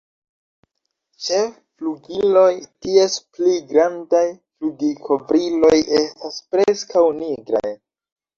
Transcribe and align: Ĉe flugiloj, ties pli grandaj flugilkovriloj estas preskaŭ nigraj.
Ĉe 1.25 1.41
flugiloj, 1.81 2.45
ties 2.85 3.17
pli 3.35 3.53
grandaj 3.73 4.23
flugilkovriloj 4.31 5.75
estas 6.01 6.41
preskaŭ 6.57 7.05
nigraj. 7.21 7.77